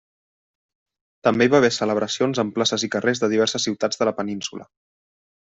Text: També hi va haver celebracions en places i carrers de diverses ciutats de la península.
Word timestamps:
També 1.27 1.47
hi 1.47 1.51
va 1.55 1.59
haver 1.63 1.69
celebracions 1.75 2.41
en 2.45 2.49
places 2.57 2.87
i 2.89 2.91
carrers 2.97 3.23
de 3.25 3.31
diverses 3.35 3.69
ciutats 3.69 4.01
de 4.03 4.09
la 4.11 4.17
península. 4.23 4.69